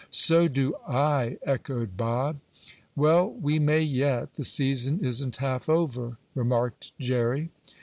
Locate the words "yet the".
3.81-4.43